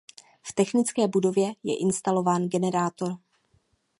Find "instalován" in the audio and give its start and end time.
1.79-2.47